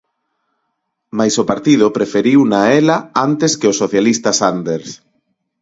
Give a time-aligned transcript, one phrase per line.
[1.17, 4.89] Mais o partido preferiuna a ela antes que ao "socialista" Sanders.